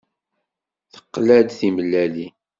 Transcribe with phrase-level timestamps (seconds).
[0.93, 2.35] Teqla-d timellalin.